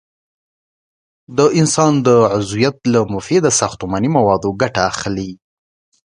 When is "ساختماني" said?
3.59-4.09